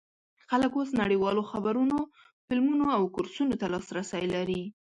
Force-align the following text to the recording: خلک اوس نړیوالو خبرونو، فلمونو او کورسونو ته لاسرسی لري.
خلک 0.49 0.71
اوس 0.77 0.89
نړیوالو 1.01 1.41
خبرونو، 1.51 1.99
فلمونو 2.45 2.85
او 2.97 3.03
کورسونو 3.15 3.53
ته 3.61 3.65
لاسرسی 3.73 4.25
لري. 4.35 4.63